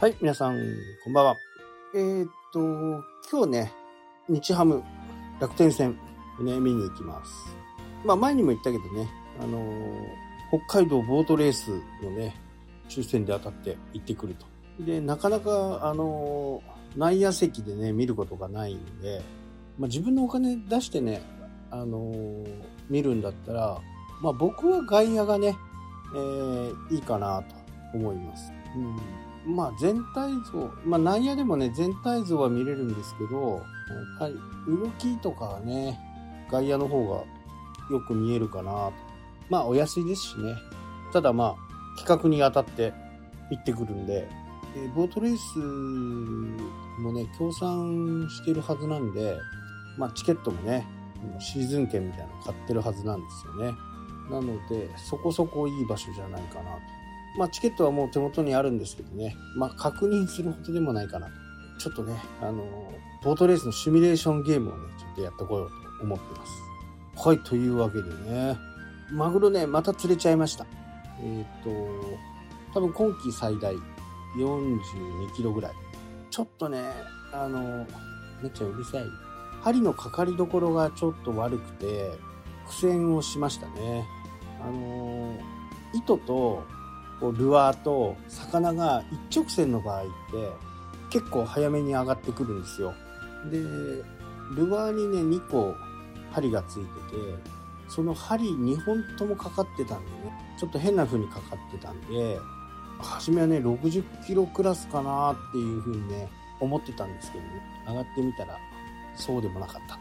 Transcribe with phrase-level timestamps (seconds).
[0.00, 0.56] はい、皆さん、
[1.02, 1.36] こんばんは。
[1.92, 2.60] えー、っと、
[3.28, 3.72] 今日ね、
[4.28, 4.80] 日ハム
[5.40, 5.98] 楽天戦、
[6.40, 7.32] ね、見に行きます。
[8.04, 9.08] まあ、前にも言ったけどね、
[9.40, 12.36] あのー北海道ボートレースのね、
[12.88, 14.46] 抽選で当たって行ってくると。
[14.84, 19.20] で、なかなか、あのー内野席でね、見ることがないんで、
[19.80, 21.22] まあ、自分のお金出してね、
[21.72, 22.46] あのー
[22.88, 23.80] 見るんだったら、
[24.22, 25.56] まあ、僕は外野がね、
[26.14, 28.52] えーいいかなと思います。
[28.76, 28.96] うん、
[29.48, 33.62] まあ全体像、まあ内野でもね、全体像は見れるんですけど、やっ
[34.18, 34.34] ぱり
[34.66, 35.98] 動きとかはね、
[36.50, 37.24] 外野の方が
[37.90, 38.92] よく見えるかなと。
[39.48, 40.54] まあお安いですしね。
[41.12, 42.92] ただまあ、企画に当たって
[43.50, 44.28] 行ってくるんで、
[44.76, 45.58] えーボートレース
[47.00, 49.38] もね、協賛してるはずなんで、
[49.96, 50.86] まあチケットもね、
[51.40, 53.72] シーズン券みたいなの買ってるはずなんですよね。
[54.30, 56.97] なので、そこそこいい場所じゃないかなと。
[57.38, 61.32] まあ、チケットはもう手元にあるんですけどね、まあ、確認するほどでもないかなと。
[61.78, 62.64] ちょっとね、あの、
[63.22, 66.52] ボートレースのシミュレーションゲームをね、ちょっとやってこようと思ってます。
[67.28, 68.58] はい、というわけでね、
[69.12, 70.66] マグロね、また釣れちゃいました。
[71.22, 71.70] えっ、と、
[72.74, 73.72] 多分今季最大
[74.36, 75.72] 42キロぐらい。
[76.30, 76.82] ちょっとね、
[77.32, 77.86] あの、
[78.42, 79.04] めっちゃうるさい。
[79.62, 82.18] 針のかかりどころがちょっと悪くて、
[82.66, 84.04] 苦戦をしましたね。
[84.60, 85.38] あの
[85.94, 86.64] 糸と
[87.20, 90.10] こうルアーと魚が一直線の場合って
[91.10, 92.94] 結構早めに上がってくるんですよ。
[93.50, 95.74] で、ルアーにね、2個
[96.32, 96.88] 針がついてて、
[97.88, 102.38] その針2本ともかかってたんでね、ちょっと変な風にかかってたんで、
[103.00, 106.28] 初めはね、60キロクラスかなっていう風にね、
[106.60, 107.50] 思ってたんですけどね、
[107.86, 108.58] 上がってみたら
[109.16, 110.00] そうでもなかったと。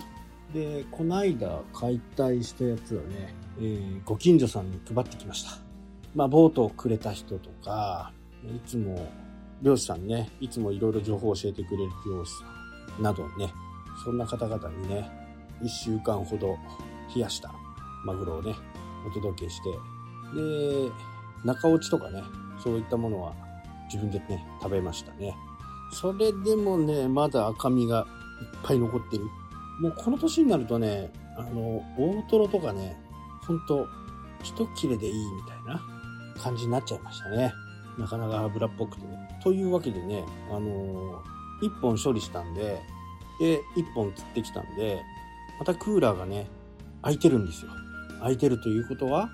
[0.53, 5.66] で、この間解体したやつはね、えーご近所さんに配ってきました。
[6.17, 8.11] まあ、ボートをくれた人とか、
[8.43, 9.08] いつも、
[9.61, 12.45] 漁師さんね、いつもいろいろ情報を教えてくれる漁師さ
[12.99, 13.53] んなどね、
[14.03, 15.08] そんな方々にね、
[15.61, 16.58] 1週間ほど
[17.15, 17.53] 冷やした
[18.03, 18.55] マグロをね、
[19.08, 19.69] お届けして、
[20.33, 20.92] で、
[21.45, 22.23] 中落ちとかね、
[22.63, 23.36] そういったものは
[23.86, 25.37] 自分でね、食べましたね。
[25.92, 28.08] それでもね、まだ赤身が
[28.42, 29.25] いっぱい残ってる。
[29.80, 32.97] もうこの年になるとね、あの、大トロとかね、
[33.45, 33.87] ほんと、
[34.42, 35.96] 一切れでいいみたいな
[36.37, 37.53] 感じになっちゃいましたね。
[37.98, 39.39] なかなか油っぽくてね。
[39.43, 41.21] というわけでね、あの
[41.61, 42.81] 一本処理したんで、
[43.39, 45.02] で、一本釣ってきたんで、
[45.59, 46.48] またクーラーがね、
[47.02, 47.71] 開いてるんですよ。
[48.21, 49.30] 開いてるということは、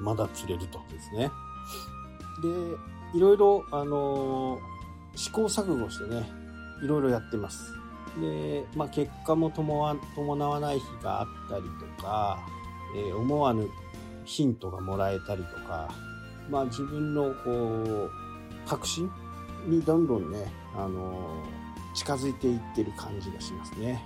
[0.00, 1.30] まだ釣れるとですね。
[3.12, 4.58] で、いろいろ、あの
[5.14, 6.28] 試行錯誤してね、
[6.82, 7.72] いろいろやってます。
[8.20, 11.62] で、まあ、結果も伴わ伴わない日があったり
[11.96, 12.38] とか、
[12.96, 13.68] えー思わぬ
[14.24, 15.88] ヒントがもらえたりとか、
[16.50, 18.10] まあ、自分のこう
[18.66, 19.10] 確信
[19.66, 21.42] にどんどんね、あの
[21.94, 24.02] 近づいていってる感じがしますね。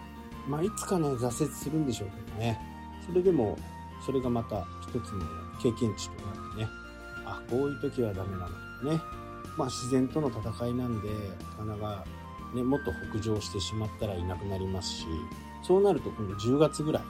[0.49, 2.59] まあ、いつかね、挫折するんでしょうけどね。
[3.05, 3.59] それでも、
[4.05, 5.25] それがまた一つの
[5.63, 6.69] 経験値となってね、
[7.27, 9.01] あ、こういう時はダメなんだとかね。
[9.57, 11.09] まあ、自然との戦いなんで、
[11.59, 12.05] 魚が
[12.55, 15.07] ね、もっと北上してしまったらいなくなりますし、
[15.63, 17.03] そうなると今度10月ぐらい、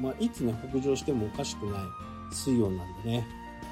[0.00, 1.80] まあ、いつね、北上してもおかしくない
[2.30, 3.26] 水温なんでね、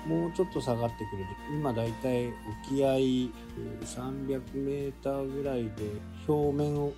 [0.07, 1.29] もうちょっと下がってくれる。
[1.53, 2.29] 今だいたい
[2.67, 3.31] 沖合300
[4.55, 5.71] メーターぐらいで、
[6.27, 6.93] 表面を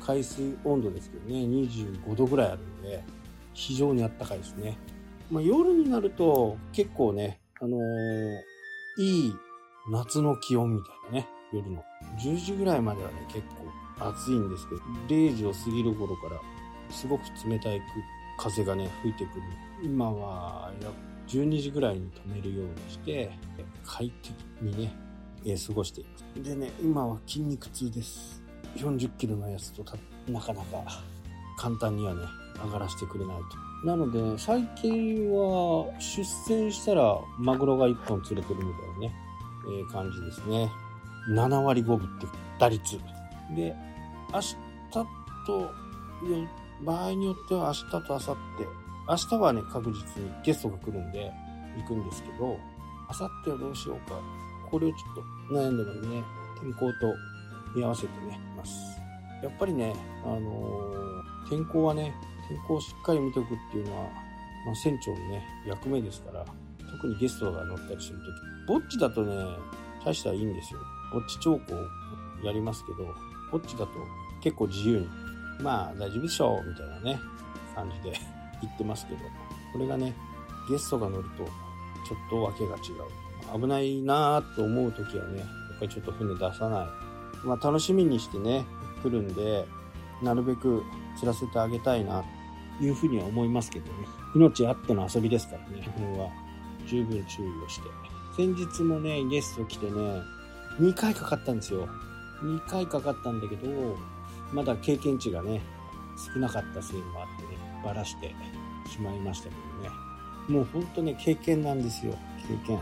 [0.00, 3.02] 海水温度ですけどね、25度ぐらいあるんで、
[3.52, 4.76] 非常に暖かいですね。
[5.30, 7.80] まあ、夜になると結構ね、あのー
[8.98, 9.34] いい
[9.90, 11.82] 夏の気温みたいなね、夜の。
[12.18, 13.42] 10時ぐらいまではね、結
[13.98, 16.40] 構暑いんですけど、0時を過ぎる頃から、
[16.90, 17.80] すごく冷たい
[18.36, 19.42] 風がね、吹いてくる。
[19.82, 20.90] 今は、や
[21.30, 23.30] 12時ぐらいに止めるようにして、
[23.86, 24.92] 快適にね、
[25.44, 26.42] え過ごしています。
[26.42, 28.42] でね、今は筋肉痛です。
[28.76, 29.84] 40キロのやつと
[30.28, 30.84] なかなか
[31.56, 32.22] 簡単にはね、
[32.64, 33.36] 上がらせてくれない
[33.82, 33.86] と。
[33.86, 39.14] なので、最近は出船したらマグロが1本釣れてるみたいなね、
[39.78, 40.70] えー感じですね。
[41.28, 42.26] 7割5分って
[42.58, 42.98] 打率。
[43.54, 43.74] で、
[44.32, 44.56] 明日
[45.46, 45.70] と、
[46.82, 48.79] 場合によっては明日と明後日、
[49.10, 51.32] 明日はね、確実にゲストが来るんで
[51.76, 52.56] 行くんですけど、明
[53.26, 54.20] 後日はどうしようか。
[54.70, 55.14] これをちょっ
[55.50, 56.22] と悩んでますね。
[56.60, 57.12] 天候と
[57.74, 58.72] 見合わせてね、ます。
[59.42, 62.14] やっぱりね、あのー天候はね、
[62.48, 64.04] 天候をしっかり見ておくっていうのは、
[64.64, 66.44] まあ、船長のね、役目ですから、
[66.92, 68.28] 特にゲストが乗ったりするとき。
[68.68, 69.34] ぼっちだとね、
[70.04, 70.80] 大したらいいんですよ。
[71.12, 71.74] ぼっち兆候
[72.46, 73.12] やりますけど、
[73.50, 73.88] ぼっちだと
[74.40, 75.08] 結構自由に、
[75.60, 77.20] まあ大丈夫でしょう、みたいなね、
[77.74, 78.16] 感じで
[78.62, 79.20] 言ってますけど、
[79.72, 80.14] これがね、
[80.68, 82.78] ゲストが乗ると、ちょっとわけが違
[83.56, 83.60] う。
[83.60, 85.48] 危ないなぁと思うときはね、やっ
[85.80, 87.10] ぱりちょっと船出さない
[87.44, 88.64] まあ、楽しみにしてね、
[89.02, 89.66] 来るんで、
[90.22, 90.82] なるべく
[91.16, 92.24] 釣らせてあげたいな、
[92.78, 93.92] というふうには思いますけどね。
[94.34, 96.30] 命あっての遊びですからね、基本は
[96.86, 97.88] 十分注意をして。
[98.36, 100.22] 先日もね、ゲスト来てね、
[100.78, 101.88] 2回かかったんですよ。
[102.42, 103.96] 2回かかったんだけど、
[104.52, 105.60] まだ経験値がね、
[106.34, 108.34] 少なかったせいもあってね、ばらして
[108.88, 110.10] しまいましたけどね。
[110.48, 112.14] もうほんとね、経験なんですよ、
[112.48, 112.80] 経験。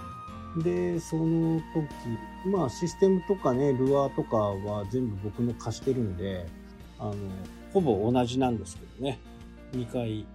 [0.62, 6.46] で、その時、まあシステムとかね、ルアーとかは全部僕の貸してるんで、
[6.98, 7.14] あの、
[7.72, 9.20] ほぼ同じなんですけどね。
[9.72, 10.26] 2回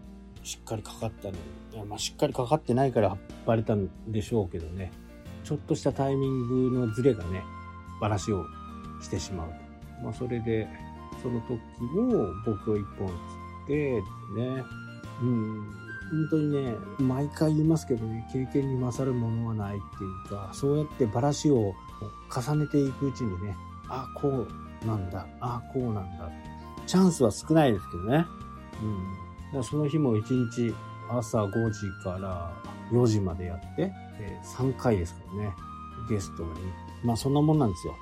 [0.44, 1.34] しっかりかかったの
[1.84, 4.92] に、まあしっかりかかってないからバレたんでしょうけどね。
[5.44, 7.44] ちょっとしたタイミングのズレがね、
[8.00, 8.46] バラシを
[9.02, 9.56] してしまうと。
[10.04, 10.68] まあそれで、
[11.22, 13.10] その時も僕を1本
[13.68, 14.02] 釣って
[14.36, 14.64] ね、
[15.22, 15.74] うん、
[16.12, 21.74] 本当にね、毎回言いますけどね、経験に勝るものはないっていうか、そうやってバラシを
[22.34, 23.56] 重ねていくうちにね、
[23.90, 26.30] あ、こうなんだ、あ、こうなんだ。
[26.86, 28.26] チャンスは少ないですけどね。
[28.82, 29.14] うん。
[29.48, 30.74] だからその日も1日
[31.10, 32.54] 朝5時から
[32.92, 35.54] 4時までやって、え3回ですからね、
[36.10, 36.50] ゲストに。
[37.04, 37.96] まあそんなもんなんですよ。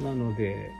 [0.00, 0.70] なので、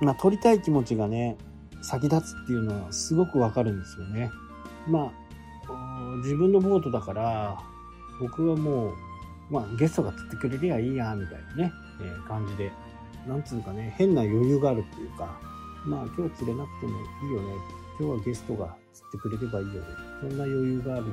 [0.00, 1.36] まあ撮りたい気持ちがね、
[1.82, 4.30] 先立つっていうのはすごくわかるんですよね。
[4.88, 5.12] ま
[5.68, 7.58] あ、自分のボートだから、
[8.20, 8.92] 僕はもう、
[9.50, 12.70] まあ、ゲストが釣ってくれりゃいいや、みたいなね、えー、感じで、
[13.26, 15.38] なんつうかね、変な余裕があるっていうか、
[15.84, 17.54] まあ、今日釣れなくてもいいよね。
[17.98, 19.80] 今日はゲストが釣ってくれればいいよね。
[20.20, 21.04] そんな余裕がある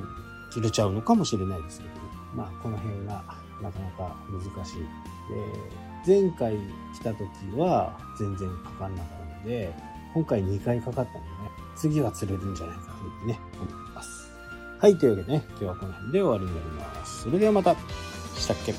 [0.50, 2.00] 釣れちゃうのかもしれないですけど、ね、
[2.34, 3.24] まあ、この辺が
[3.62, 4.80] なかなか難しい。
[6.06, 7.24] で、前回来た時
[7.56, 9.74] は全然かかんなかったので、
[10.14, 11.24] 今回2回かかったんでね、
[11.76, 14.30] 次は釣れるんじゃないかというね、思います。
[14.80, 17.22] はい、というわけでね、今日はこの辺で終わりになります。
[17.22, 17.74] それではまた。
[18.36, 18.72] したっけ？